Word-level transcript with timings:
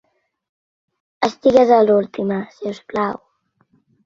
Estigues 1.27 1.73
a 1.75 1.77
l'última, 1.89 2.39
si 2.57 2.73
us 2.73 2.81
plau. 2.95 3.23